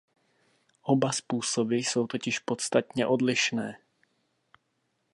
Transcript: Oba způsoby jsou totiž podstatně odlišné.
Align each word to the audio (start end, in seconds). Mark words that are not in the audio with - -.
Oba 0.81 1.11
způsoby 1.11 1.77
jsou 1.77 2.07
totiž 2.07 2.39
podstatně 2.39 3.07
odlišné. 3.07 3.77